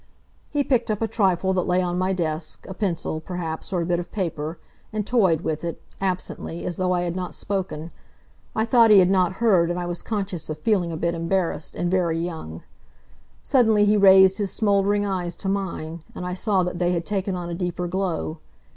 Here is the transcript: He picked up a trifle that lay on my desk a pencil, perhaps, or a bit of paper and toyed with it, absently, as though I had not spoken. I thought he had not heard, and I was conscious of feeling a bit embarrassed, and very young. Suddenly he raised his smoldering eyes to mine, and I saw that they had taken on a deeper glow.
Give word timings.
He 0.49 0.63
picked 0.63 0.89
up 0.89 0.99
a 1.03 1.07
trifle 1.07 1.53
that 1.53 1.67
lay 1.67 1.79
on 1.79 1.95
my 1.99 2.11
desk 2.11 2.65
a 2.67 2.73
pencil, 2.73 3.19
perhaps, 3.19 3.71
or 3.71 3.81
a 3.81 3.85
bit 3.85 3.99
of 3.99 4.11
paper 4.11 4.57
and 4.91 5.05
toyed 5.05 5.41
with 5.41 5.63
it, 5.63 5.79
absently, 6.01 6.65
as 6.65 6.77
though 6.77 6.91
I 6.91 7.03
had 7.03 7.15
not 7.15 7.35
spoken. 7.35 7.91
I 8.55 8.65
thought 8.65 8.89
he 8.89 8.97
had 8.97 9.11
not 9.11 9.33
heard, 9.33 9.69
and 9.69 9.79
I 9.79 9.85
was 9.85 10.01
conscious 10.01 10.49
of 10.49 10.57
feeling 10.57 10.91
a 10.91 10.97
bit 10.97 11.13
embarrassed, 11.13 11.75
and 11.75 11.91
very 11.91 12.17
young. 12.17 12.63
Suddenly 13.43 13.85
he 13.85 13.95
raised 13.95 14.39
his 14.39 14.49
smoldering 14.51 15.05
eyes 15.05 15.37
to 15.37 15.47
mine, 15.47 16.01
and 16.15 16.25
I 16.25 16.33
saw 16.33 16.63
that 16.63 16.79
they 16.79 16.93
had 16.93 17.05
taken 17.05 17.35
on 17.35 17.51
a 17.51 17.53
deeper 17.53 17.87
glow. 17.87 18.39